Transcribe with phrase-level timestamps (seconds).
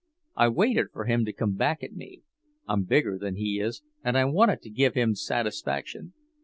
[0.35, 2.23] I waited for him to come back at me.
[2.67, 6.13] I'm bigger than he is, and I wanted to give him satisfaction.